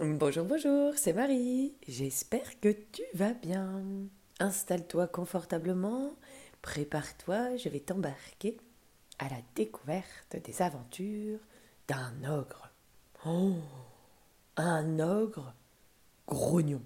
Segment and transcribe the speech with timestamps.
[0.00, 1.74] Bonjour, bonjour, c'est Marie.
[1.88, 3.82] J'espère que tu vas bien.
[4.38, 6.14] Installe-toi confortablement,
[6.62, 8.58] prépare-toi, je vais t'embarquer
[9.18, 11.40] à la découverte des aventures
[11.88, 12.70] d'un ogre.
[13.26, 13.54] Oh,
[14.56, 15.52] un ogre
[16.28, 16.82] grognon.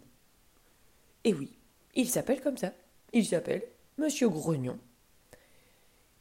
[1.25, 1.59] Et oui,
[1.95, 2.73] il s'appelle comme ça.
[3.13, 3.65] Il s'appelle
[3.99, 4.79] Monsieur Grognon.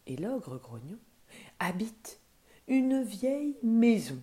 [0.08, 1.00] Et l'ogre grognon
[1.58, 2.20] habite
[2.68, 4.21] une vieille maison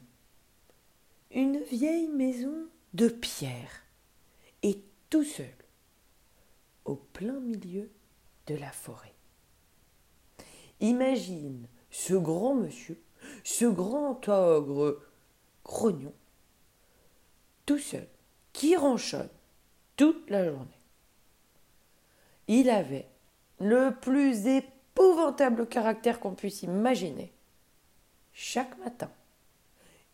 [1.30, 3.84] une vieille maison de pierre,
[4.62, 5.55] et tout seul,
[6.84, 7.91] au plein milieu
[8.46, 9.14] de la forêt.
[10.80, 13.00] Imagine ce grand monsieur,
[13.45, 15.02] ce grand ogre
[15.64, 16.14] grognon,
[17.66, 18.08] tout seul,
[18.52, 19.28] qui ronchonne
[19.97, 20.80] toute la journée.
[22.47, 23.08] Il avait
[23.60, 27.33] le plus épouvantable caractère qu'on puisse imaginer.
[28.33, 29.10] Chaque matin,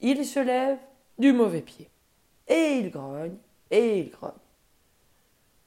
[0.01, 0.79] il se lève
[1.19, 1.89] du mauvais pied.
[2.49, 3.37] Et il grogne,
[3.71, 4.33] et il grogne.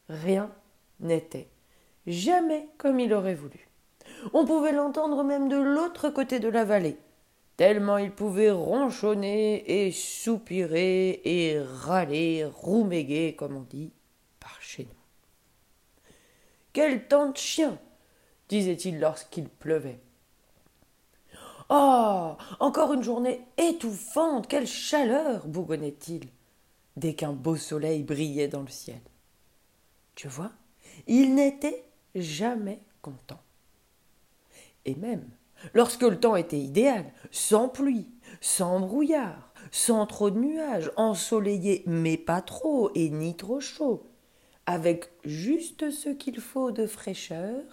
[0.10, 0.52] Rien
[1.00, 1.48] n'était
[2.06, 3.68] jamais comme il aurait voulu.
[4.34, 6.98] On pouvait l'entendre même de l'autre côté de la vallée,
[7.58, 13.92] tellement il pouvait ronchonner et soupirer et râler, rouméguer, comme on dit,
[14.40, 16.12] par chez nous.
[16.74, 17.78] Quel temps de chien
[18.50, 20.00] disait-il lorsqu'il pleuvait.
[21.70, 26.30] Oh Encore une journée étouffante Quelle chaleur bougonnait-il
[26.98, 29.02] dès qu'un beau soleil brillait dans le ciel.
[30.16, 30.52] Tu vois,
[31.06, 33.40] il n'était jamais content.
[34.86, 35.30] Et même
[35.74, 38.10] lorsque le temps était idéal, sans pluie,
[38.42, 44.08] sans brouillard, sans trop de nuages, ensoleillé mais pas trop et ni trop chaud,
[44.66, 47.64] avec juste ce qu'il faut de fraîcheur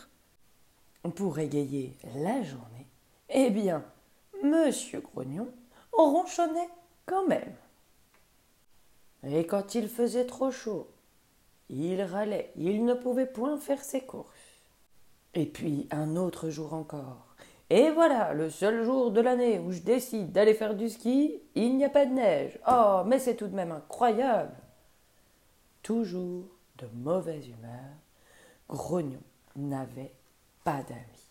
[1.14, 2.73] pour égayer la journée,
[3.36, 3.84] eh bien,
[4.42, 5.48] Monsieur Grognon
[5.92, 6.70] ronchonnait
[7.04, 7.54] quand même.
[9.26, 10.88] Et quand il faisait trop chaud,
[11.68, 14.62] il râlait, il ne pouvait point faire ses courses.
[15.34, 17.34] Et puis un autre jour encore.
[17.70, 21.76] Et voilà, le seul jour de l'année où je décide d'aller faire du ski, il
[21.76, 22.58] n'y a pas de neige.
[22.68, 24.54] Oh, mais c'est tout de même incroyable.
[25.82, 26.44] Toujours
[26.76, 27.90] de mauvaise humeur,
[28.68, 29.22] Grognon
[29.56, 30.12] n'avait
[30.62, 31.23] pas d'amis.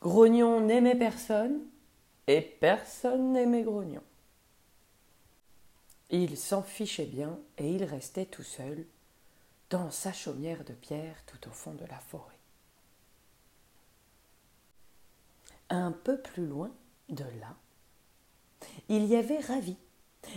[0.00, 1.60] Grognon n'aimait personne
[2.26, 4.02] et personne n'aimait Grognon.
[6.08, 8.86] Il s'en fichait bien et il restait tout seul
[9.68, 12.38] dans sa chaumière de pierre tout au fond de la forêt.
[15.68, 16.72] Un peu plus loin
[17.10, 17.54] de là,
[18.88, 19.76] il y avait Ravi.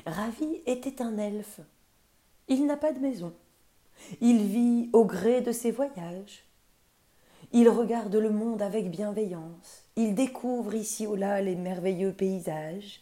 [0.05, 1.59] Ravi était un elfe.
[2.47, 3.33] Il n'a pas de maison.
[4.21, 6.43] Il vit au gré de ses voyages.
[7.55, 9.83] Il regarde le monde avec bienveillance.
[9.95, 13.01] Il découvre ici ou là les merveilleux paysages.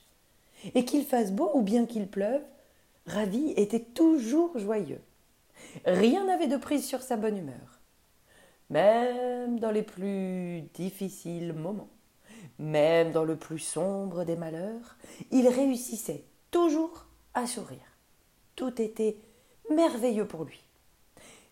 [0.76, 2.42] Et qu'il fasse beau ou bien qu'il pleuve,
[3.08, 5.02] Ravi était toujours joyeux.
[5.86, 7.80] Rien n'avait de prise sur sa bonne humeur.
[8.70, 11.90] Même dans les plus difficiles moments,
[12.60, 14.98] même dans le plus sombre des malheurs,
[15.32, 17.80] il réussissait toujours à sourire.
[18.56, 19.18] Tout était
[19.70, 20.62] merveilleux pour lui.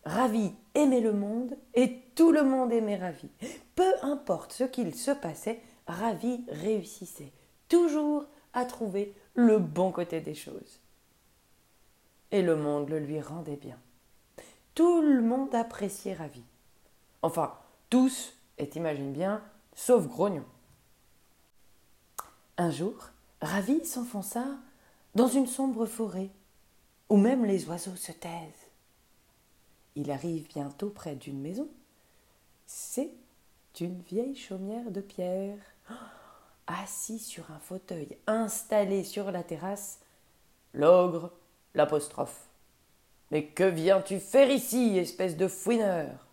[0.06, 3.30] Ravi aimait le monde et tout le monde aimait Ravi.
[3.76, 7.32] Peu importe ce qu'il se passait, Ravi réussissait
[7.68, 10.80] toujours à trouver le bon côté des choses.
[12.32, 13.78] Et le monde le lui rendait bien.
[14.76, 16.44] Tout le monde appréciait Ravi.
[17.22, 17.54] Enfin,
[17.90, 19.42] tous, et t'imagines bien,
[19.74, 20.46] sauf Grognon.
[22.58, 23.10] Un jour,
[23.42, 24.46] Ravi s'enfonça
[25.16, 26.30] dans une sombre forêt,
[27.10, 28.59] où même les oiseaux se taisent.
[30.02, 31.68] Il arrive bientôt près d'une maison.
[32.66, 33.12] C'est
[33.82, 35.58] une vieille chaumière de pierre.
[36.68, 40.00] Assis sur un fauteuil installé sur la terrasse,
[40.74, 41.34] l'ogre
[41.74, 42.48] l'apostrophe.
[43.30, 46.28] Mais que viens-tu faire ici, espèce de fouineur?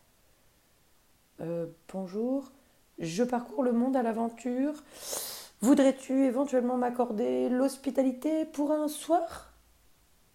[1.41, 2.53] Euh, Bonjour,
[3.00, 4.75] je parcours le monde à l'aventure.
[5.60, 9.53] Voudrais-tu éventuellement m'accorder l'hospitalité pour un soir?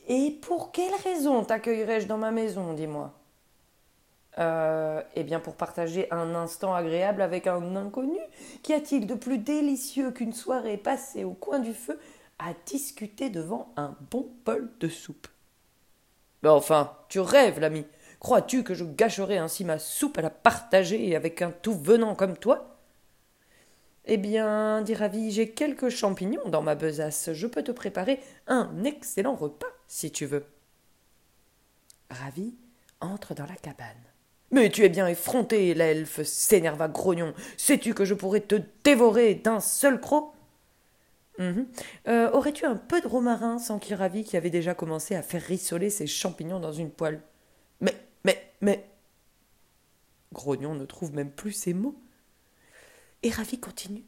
[0.10, 3.13] Et pour quelle raison t'accueillerais-je dans ma maison, dis-moi?
[4.39, 8.19] Euh, eh bien, pour partager un instant agréable avec un inconnu,
[8.63, 12.00] qu'y a-t-il de plus délicieux qu'une soirée passée au coin du feu
[12.39, 15.28] à discuter devant un bon bol de soupe?
[16.44, 17.86] Mais enfin, tu rêves, l'ami.
[18.19, 22.38] Crois-tu que je gâcherais ainsi ma soupe à la partager avec un tout venant comme
[22.38, 22.77] toi?
[24.06, 27.34] Eh bien, dit Ravi, j'ai quelques champignons dans ma besace.
[27.34, 30.45] Je peux te préparer un excellent repas, si tu veux.
[32.10, 32.56] Ravi
[33.00, 34.11] entre dans la cabane.
[34.51, 37.33] Mais tu es bien effronté, l'elfe, s'énerva Grognon.
[37.57, 40.33] Sais-tu que je pourrais te dévorer d'un seul croc?
[41.39, 41.68] Mhm.
[42.07, 45.89] Euh, aurais-tu un peu de romarin s'enquit Ravi qui avait déjà commencé à faire rissoler
[45.89, 47.21] ses champignons dans une poêle?
[47.80, 47.95] Mais,
[48.25, 48.86] mais, mais.
[50.33, 51.95] Grognon ne trouve même plus ses mots.
[53.24, 54.03] Et Ravi continue.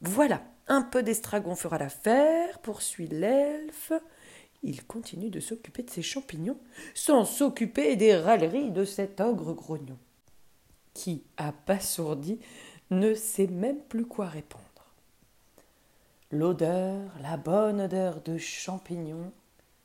[0.00, 3.92] Voilà, un peu d'estragon fera l'affaire, poursuit l'elfe.
[4.62, 6.58] Il continue de s'occuper de ses champignons,
[6.94, 9.98] sans s'occuper des râleries de cet ogre grognon,
[10.94, 12.40] qui, abasourdi,
[12.90, 14.64] ne sait même plus quoi répondre.
[16.30, 19.32] L'odeur, la bonne odeur de champignons,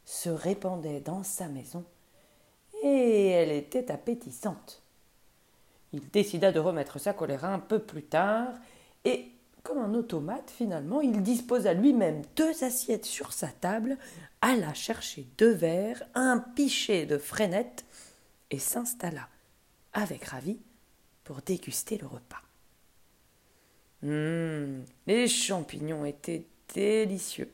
[0.06, 1.86] se répandait dans sa maison,
[2.84, 4.82] et elle était appétissante.
[5.94, 8.54] Il décida de remettre sa colère un peu plus tard,
[9.06, 9.33] et
[9.64, 13.98] comme un automate, finalement, il disposa lui-même deux assiettes sur sa table,
[14.42, 17.86] alla chercher deux verres, un pichet de freinettes,
[18.52, 19.30] et s'installa,
[19.94, 20.60] avec Ravi,
[21.24, 22.42] pour déguster le repas.
[24.04, 27.52] Hum, les champignons étaient délicieux.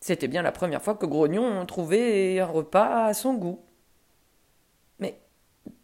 [0.00, 3.60] C'était bien la première fois que Grognon trouvait un repas à son goût.
[4.98, 5.20] Mais,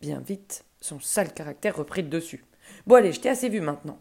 [0.00, 2.42] bien vite, son sale caractère reprit le dessus.
[2.86, 4.00] Bon allez, je t'ai assez vu maintenant.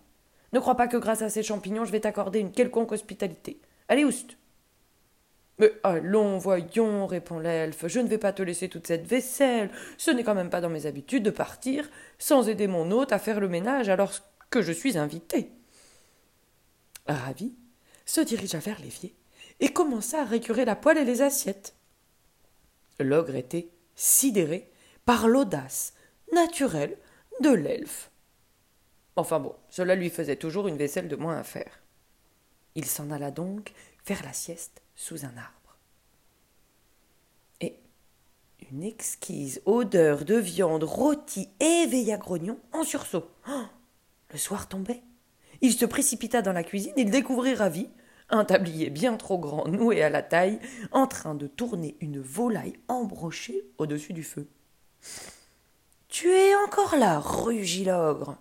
[0.55, 3.59] Ne crois pas que grâce à ces champignons je vais t'accorder une quelconque hospitalité.
[3.89, 4.37] Allez, oust
[5.57, 9.69] mais allons, voyons, répond l'elfe, je ne vais pas te laisser toute cette vaisselle.
[9.97, 13.19] Ce n'est quand même pas dans mes habitudes de partir sans aider mon hôte à
[13.19, 14.11] faire le ménage alors
[14.49, 15.51] que je suis invité.
[17.07, 17.53] Ravi
[18.05, 19.13] se dirigea vers l'évier
[19.61, 21.75] et commença à récurer la poêle et les assiettes.
[22.99, 24.69] L'ogre était sidéré
[25.05, 25.93] par l'audace
[26.33, 26.97] naturelle
[27.41, 28.09] de l'elfe.
[29.15, 31.79] Enfin bon, cela lui faisait toujours une vaisselle de moins à faire.
[32.75, 33.71] Il s'en alla donc
[34.03, 35.77] faire la sieste sous un arbre.
[37.61, 37.79] Et
[38.71, 43.29] une exquise odeur de viande rôtie éveilla Grognon en sursaut.
[43.49, 43.65] Oh
[44.31, 45.01] le soir tombait.
[45.61, 47.87] Il se précipita dans la cuisine et découvrit Ravi,
[48.29, 50.59] un tablier bien trop grand noué à la taille,
[50.91, 54.49] en train de tourner une volaille embrochée au-dessus du feu.
[56.09, 58.37] Tu es encore là, rugit l'ogre.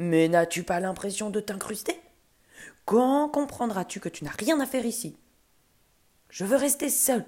[0.00, 2.00] Mais n'as-tu pas l'impression de t'incruster?
[2.86, 5.14] Quand comprendras-tu que tu n'as rien à faire ici?
[6.30, 7.26] Je veux rester seul,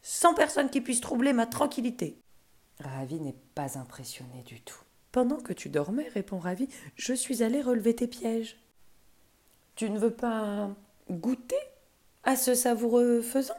[0.00, 2.18] sans personne qui puisse troubler ma tranquillité.
[2.80, 4.80] Ravi n'est pas impressionné du tout.
[5.12, 6.66] Pendant que tu dormais, répond Ravi,
[6.96, 8.56] je suis allé relever tes pièges.
[9.74, 10.70] Tu ne veux pas
[11.10, 11.60] goûter
[12.24, 13.54] à ce savoureux faisan?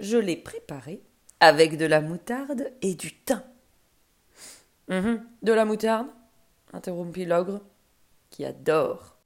[0.00, 1.00] Je l'ai préparé
[1.38, 3.44] avec de la moutarde et du thym.
[4.90, 6.08] Hum, de la moutarde?
[6.72, 7.60] interrompit l'ogre,
[8.32, 9.16] qui adore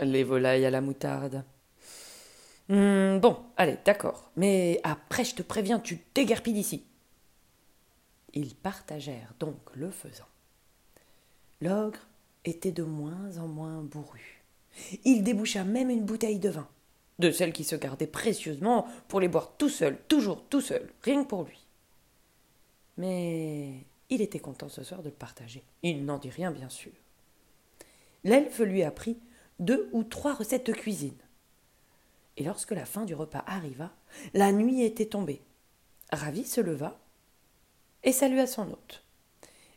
[0.00, 1.44] les volailles à la moutarde.
[2.68, 4.30] Hum, bon, allez, d'accord.
[4.36, 6.84] Mais après, je te préviens, tu t'éguerpilles d'ici.
[8.34, 10.26] Ils partagèrent donc le faisan.
[11.62, 12.00] L'ogre
[12.44, 14.42] était de moins en moins bourru.
[15.04, 16.68] Il déboucha même une bouteille de vin,
[17.18, 21.24] de celle qui se gardait précieusement pour les boire tout seul, toujours tout seul, rien
[21.24, 21.66] que pour lui.
[22.96, 25.64] Mais il était content ce soir de le partager.
[25.82, 26.92] Il n'en dit rien, bien sûr.
[28.24, 29.18] L'elfe lui apprit
[29.58, 31.18] deux ou trois recettes de cuisine.
[32.36, 33.90] Et lorsque la fin du repas arriva,
[34.34, 35.42] la nuit était tombée.
[36.10, 36.98] Ravi se leva
[38.02, 39.04] et salua son hôte.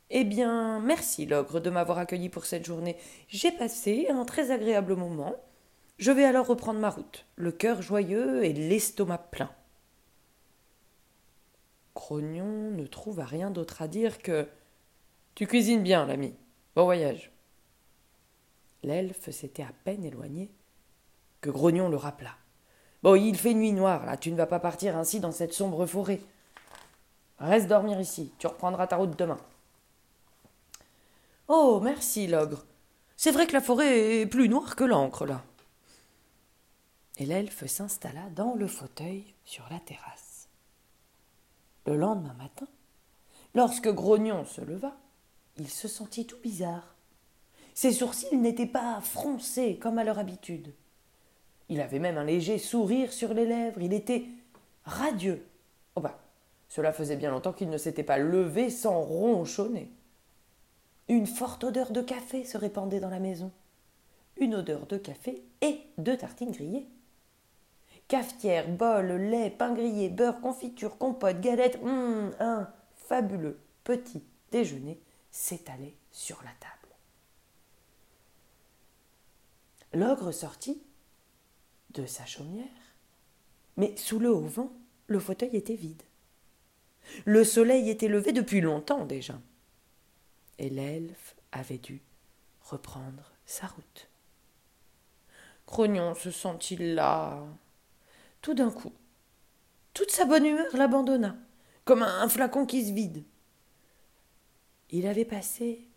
[0.10, 2.98] Eh bien, merci, l'ogre, de m'avoir accueilli pour cette journée.
[3.28, 5.36] J'ai passé un très agréable moment.
[5.98, 9.52] Je vais alors reprendre ma route, le cœur joyeux et l'estomac plein.
[11.94, 14.48] Crognon ne trouva rien d'autre à dire que
[15.36, 16.34] Tu cuisines bien, l'ami.
[16.76, 17.33] Bon voyage.
[18.84, 20.52] L'elfe s'était à peine éloigné
[21.42, 22.36] que Grognon le rappela.
[23.02, 25.86] Bon, il fait nuit noire, là, tu ne vas pas partir ainsi dans cette sombre
[25.86, 26.22] forêt.
[27.40, 29.40] Reste dormir ici, tu reprendras ta route demain.
[31.48, 32.66] Oh, merci, l'ogre.
[33.18, 35.44] C'est vrai que la forêt est plus noire que l'encre, là.
[37.18, 40.48] Et l'elfe s'installa dans le fauteuil sur la terrasse.
[41.86, 42.68] Le lendemain matin,
[43.54, 44.96] lorsque Grognon se leva,
[45.58, 46.93] il se sentit tout bizarre.
[47.74, 50.74] Ses sourcils n'étaient pas froncés comme à leur habitude.
[51.70, 54.26] Il avait même un léger sourire sur les lèvres, il était
[54.86, 55.46] radieux.
[55.96, 56.20] Oh bah,
[56.70, 59.92] cela faisait bien longtemps qu'il ne s'était pas levé sans ronchonner.
[61.08, 63.52] Une forte odeur de café se répandait dans la maison.
[64.38, 66.88] Une odeur de café et de tartines grillées.
[68.08, 75.00] Cafetière, bol, lait, pain grillé, beurre, confiture, compote, galette, hum, un fabuleux petit déjeuner
[75.32, 76.83] s'étalait sur la table.
[79.94, 80.82] L'ogre sortit
[81.92, 82.66] de sa chaumière,
[83.78, 84.72] mais sous le haut vent,
[85.08, 86.02] le fauteuil était vide.
[87.26, 89.40] Le soleil était levé depuis longtemps déjà
[90.58, 92.02] et l'elfe avait dû
[92.62, 94.10] reprendre sa route.
[95.68, 97.44] Grognon se sentit là.
[98.42, 98.94] Tout d'un coup,
[99.94, 101.36] toute sa bonne humeur l'abandonna,
[101.86, 103.24] comme un flacon qui se vide.
[104.90, 105.88] Il avait passé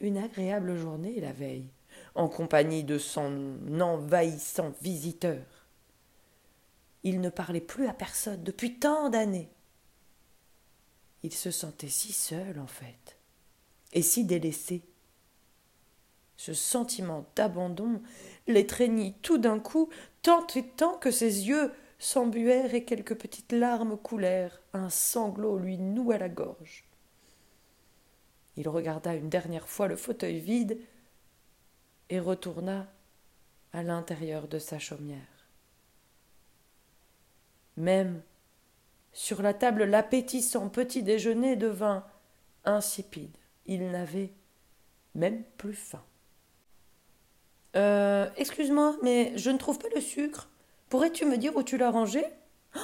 [0.00, 1.68] une agréable journée la veille,
[2.14, 5.44] en compagnie de son envahissant visiteur.
[7.02, 9.50] Il ne parlait plus à personne depuis tant d'années.
[11.22, 13.16] Il se sentait si seul, en fait,
[13.92, 14.82] et si délaissé.
[16.36, 18.00] Ce sentiment d'abandon
[18.46, 19.90] l'étreignit tout d'un coup,
[20.22, 24.62] tant et tant que ses yeux s'embuèrent et quelques petites larmes coulèrent.
[24.72, 26.84] Un sanglot lui noua la gorge.
[28.56, 30.78] Il regarda une dernière fois le fauteuil vide
[32.10, 32.86] et retourna
[33.72, 35.18] à l'intérieur de sa chaumière.
[37.76, 38.22] Même
[39.12, 42.04] sur la table, l'appétissant petit déjeuner devint
[42.64, 43.34] insipide.
[43.66, 44.32] Il n'avait
[45.14, 46.02] même plus faim.
[47.76, 50.48] Euh, excuse-moi, mais je ne trouve pas le sucre.
[50.88, 52.24] Pourrais-tu me dire où tu l'as rangé?
[52.76, 52.80] Oh,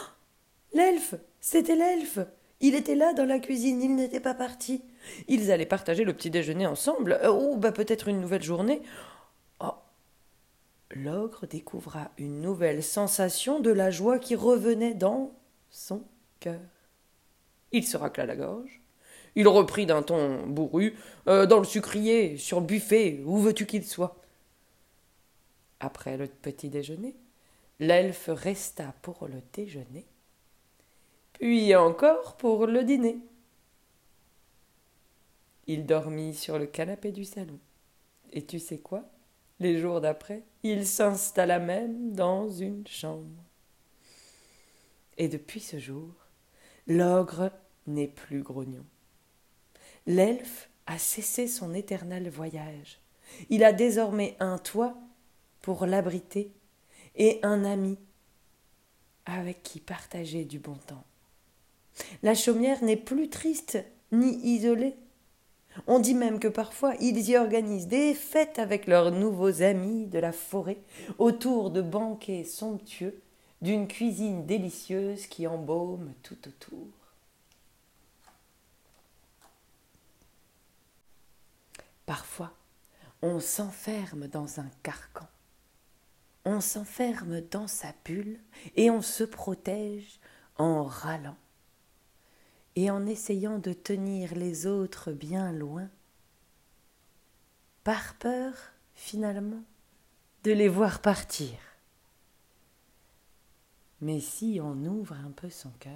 [0.72, 2.20] L'elfe C'était l'elfe
[2.60, 4.82] Il était là dans la cuisine, il n'était pas parti.
[5.28, 7.20] Ils allaient partager le petit déjeuner ensemble,
[7.58, 8.82] bah, peut-être une nouvelle journée.
[10.90, 15.32] L'ogre découvra une nouvelle sensation de la joie qui revenait dans
[15.70, 16.02] son
[16.40, 16.60] cœur.
[17.72, 18.80] Il se racla la gorge.
[19.34, 20.96] Il reprit d'un ton bourru
[21.28, 24.16] euh, Dans le sucrier, sur le buffet, où veux-tu qu'il soit?
[25.80, 27.14] Après le petit déjeuner,
[27.80, 30.06] l'elfe resta pour le déjeuner,
[31.34, 33.18] puis encore pour le dîner.
[35.66, 37.58] Il dormit sur le canapé du salon.
[38.32, 39.04] Et tu sais quoi?
[39.58, 43.42] Les jours d'après, il s'installa même dans une chambre.
[45.16, 46.10] Et depuis ce jour,
[46.86, 47.50] l'ogre
[47.86, 48.84] n'est plus grognon.
[50.06, 53.00] L'elfe a cessé son éternel voyage.
[53.48, 54.96] Il a désormais un toit
[55.62, 56.52] pour l'abriter
[57.16, 57.98] et un ami
[59.24, 61.04] avec qui partager du bon temps.
[62.22, 63.78] La chaumière n'est plus triste
[64.12, 64.94] ni isolée.
[65.86, 70.18] On dit même que parfois ils y organisent des fêtes avec leurs nouveaux amis de
[70.18, 70.80] la forêt
[71.18, 73.20] autour de banquets somptueux
[73.62, 76.88] d'une cuisine délicieuse qui embaume tout autour.
[82.04, 82.52] Parfois,
[83.22, 85.26] on s'enferme dans un carcan.
[86.44, 88.38] On s'enferme dans sa bulle
[88.76, 90.20] et on se protège
[90.58, 91.36] en râlant
[92.76, 95.88] et en essayant de tenir les autres bien loin,
[97.82, 98.52] par peur,
[98.94, 99.62] finalement,
[100.44, 101.58] de les voir partir.
[104.02, 105.92] Mais si on ouvre un peu son cœur,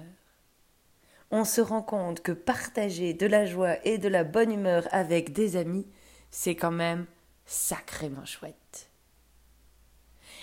[1.29, 5.31] on se rend compte que partager de la joie et de la bonne humeur avec
[5.33, 5.87] des amis,
[6.31, 7.05] c'est quand même
[7.45, 8.89] sacrément chouette.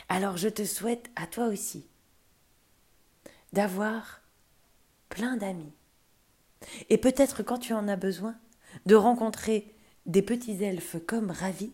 [0.09, 1.87] Alors je te souhaite à toi aussi
[3.53, 4.23] d'avoir
[5.09, 5.73] plein d'amis
[6.91, 8.37] et peut-être quand tu en as besoin,
[8.87, 9.75] de rencontrer
[10.07, 11.73] des petits elfes comme ravis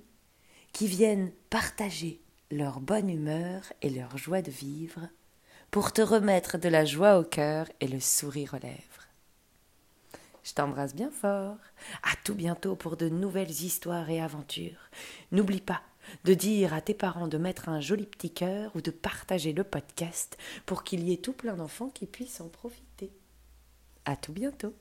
[0.73, 5.09] qui viennent partager leur bonne humeur et leur joie de vivre
[5.71, 8.95] pour te remettre de la joie au cœur et le sourire aux lèvres.
[10.45, 11.57] Je t'embrasse bien fort.
[12.03, 14.91] À tout bientôt pour de nouvelles histoires et aventures.
[15.33, 15.81] N'oublie pas
[16.25, 19.65] de dire à tes parents de mettre un joli petit cœur ou de partager le
[19.65, 20.37] podcast
[20.67, 23.11] pour qu'il y ait tout plein d'enfants qui puissent en profiter.
[24.07, 24.75] À tout bientôt.